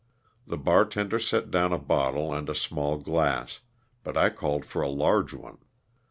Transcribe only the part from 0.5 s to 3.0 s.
bartender set down a bottle and a small